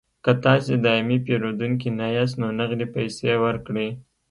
که 0.23 0.31
تاسې 0.43 0.73
دایمي 0.85 1.17
پیرودونکي 1.25 1.89
نه 1.99 2.07
یاست 2.15 2.35
نو 2.41 2.47
نغدې 2.59 2.87
پیسې 2.95 3.31
ورکړئ 3.43 3.89